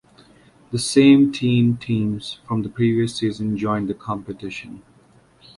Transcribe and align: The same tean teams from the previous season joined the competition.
The 0.71 0.79
same 0.79 1.31
tean 1.31 1.77
teams 1.77 2.39
from 2.47 2.63
the 2.63 2.69
previous 2.69 3.17
season 3.17 3.55
joined 3.55 3.87
the 3.87 3.93
competition. 3.93 4.81